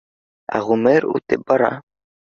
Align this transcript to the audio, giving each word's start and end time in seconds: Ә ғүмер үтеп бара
Ә 0.59 0.61
ғүмер 0.69 1.07
үтеп 1.11 1.47
бара 1.53 1.71